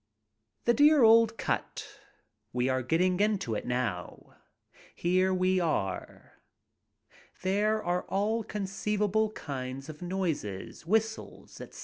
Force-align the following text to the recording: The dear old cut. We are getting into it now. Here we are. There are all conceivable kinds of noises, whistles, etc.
The 0.65 0.73
dear 0.73 1.03
old 1.03 1.37
cut. 1.37 1.87
We 2.53 2.69
are 2.69 2.81
getting 2.81 3.19
into 3.19 3.53
it 3.53 3.67
now. 3.67 4.35
Here 4.95 5.31
we 5.31 5.59
are. 5.59 6.41
There 7.43 7.83
are 7.83 8.01
all 8.05 8.43
conceivable 8.43 9.29
kinds 9.33 9.89
of 9.89 10.01
noises, 10.01 10.87
whistles, 10.87 11.61
etc. 11.61 11.79